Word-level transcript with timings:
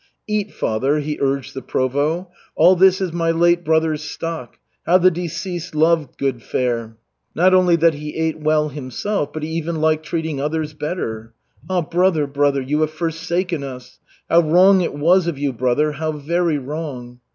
"Eat, 0.25 0.51
Father," 0.51 0.97
he 0.97 1.19
urged 1.21 1.53
the 1.53 1.61
Provost. 1.61 2.27
"All 2.55 2.75
this 2.75 3.01
is 3.01 3.13
my 3.13 3.29
late 3.29 3.63
brother's 3.63 4.01
stock. 4.01 4.57
How 4.83 4.97
the 4.97 5.11
deceased 5.11 5.75
loved 5.75 6.17
good 6.17 6.41
fare! 6.41 6.97
Not 7.35 7.53
only 7.53 7.75
that 7.75 7.93
he 7.93 8.15
ate 8.17 8.39
well 8.39 8.69
himself, 8.69 9.31
but 9.31 9.43
he 9.43 9.49
even 9.49 9.75
liked 9.79 10.03
treating 10.03 10.41
others 10.41 10.73
better. 10.73 11.35
Ah, 11.69 11.81
brother, 11.83 12.25
brother, 12.25 12.61
you 12.61 12.81
have 12.81 12.89
forsaken 12.89 13.63
us! 13.63 13.99
How 14.27 14.39
wrong 14.39 14.81
it 14.81 14.95
was 14.95 15.27
of 15.27 15.37
you, 15.37 15.53
brother, 15.53 15.91
how 15.91 16.13
very 16.13 16.57
wrong!" 16.57 17.19